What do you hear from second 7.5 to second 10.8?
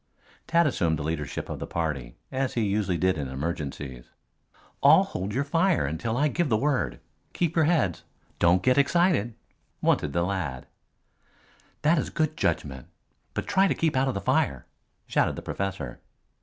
your heads. Don't get excited!" wanted the lad.